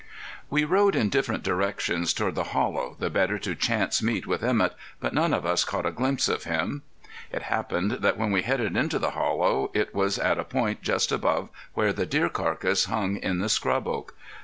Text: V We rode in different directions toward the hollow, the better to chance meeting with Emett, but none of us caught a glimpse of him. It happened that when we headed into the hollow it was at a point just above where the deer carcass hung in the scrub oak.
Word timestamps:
V 0.01 0.05
We 0.49 0.63
rode 0.63 0.95
in 0.95 1.09
different 1.09 1.43
directions 1.43 2.11
toward 2.11 2.33
the 2.33 2.45
hollow, 2.57 2.95
the 2.97 3.11
better 3.11 3.37
to 3.37 3.53
chance 3.53 4.01
meeting 4.01 4.27
with 4.27 4.41
Emett, 4.41 4.71
but 4.99 5.13
none 5.13 5.31
of 5.31 5.45
us 5.45 5.63
caught 5.63 5.85
a 5.85 5.91
glimpse 5.91 6.27
of 6.27 6.45
him. 6.45 6.81
It 7.31 7.43
happened 7.43 7.91
that 7.91 8.17
when 8.17 8.31
we 8.31 8.41
headed 8.41 8.75
into 8.75 8.97
the 8.97 9.11
hollow 9.11 9.69
it 9.75 9.93
was 9.93 10.17
at 10.17 10.39
a 10.39 10.43
point 10.43 10.81
just 10.81 11.11
above 11.11 11.49
where 11.75 11.93
the 11.93 12.07
deer 12.07 12.29
carcass 12.29 12.85
hung 12.85 13.17
in 13.17 13.37
the 13.37 13.47
scrub 13.47 13.87
oak. 13.87 14.15